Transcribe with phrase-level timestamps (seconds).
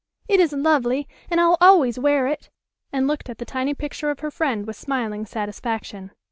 [0.27, 2.49] It is lovely, and I'll always wear it,"
[2.91, 6.09] and looked at the tiny picture of her friend with smiling satisfaction.